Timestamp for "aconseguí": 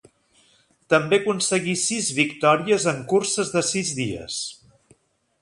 1.21-1.75